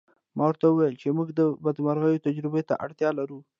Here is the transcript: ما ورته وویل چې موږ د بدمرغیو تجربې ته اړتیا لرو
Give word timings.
ما 0.37 0.43
ورته 0.47 0.65
وویل 0.67 0.95
چې 1.01 1.07
موږ 1.17 1.27
د 1.39 1.41
بدمرغیو 1.65 2.23
تجربې 2.27 2.61
ته 2.69 2.73
اړتیا 2.85 3.09
لرو 3.19 3.39